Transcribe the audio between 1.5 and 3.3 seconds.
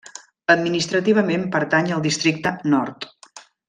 pertany al districte nord.